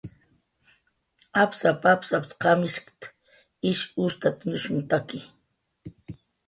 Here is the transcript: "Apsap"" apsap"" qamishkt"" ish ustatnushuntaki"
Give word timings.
"Apsap"" 1.41 1.85
apsap"" 1.91 2.27
qamishkt"" 2.47 3.11
ish 3.73 3.85
ustatnushuntaki" 4.05 5.19